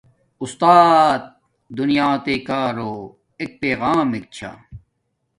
اُستات 0.41 1.23
دیناتݵ 1.75 2.37
کارو 2.47 2.93
ایک 3.39 3.51
پغمک 3.61 4.23
چھا 4.35 4.51